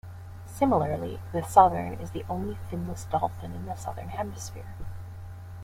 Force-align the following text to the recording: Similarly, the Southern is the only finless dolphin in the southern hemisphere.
Similarly, 0.47 1.19
the 1.31 1.43
Southern 1.43 1.93
is 1.99 2.09
the 2.09 2.25
only 2.27 2.57
finless 2.71 3.07
dolphin 3.11 3.51
in 3.53 3.67
the 3.67 3.75
southern 3.75 4.09
hemisphere. 4.09 4.65